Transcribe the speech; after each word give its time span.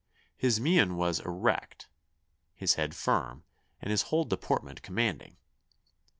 His 0.35 0.59
mien 0.59 0.95
was 0.97 1.19
erect, 1.19 1.87
his 2.55 2.73
head 2.73 2.95
firm, 2.95 3.43
and 3.79 3.91
his 3.91 4.01
whole 4.09 4.23
deportment 4.25 4.81
commanding. 4.81 5.37